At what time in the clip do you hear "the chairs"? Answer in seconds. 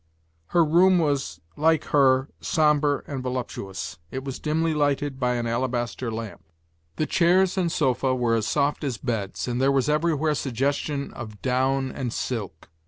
6.95-7.55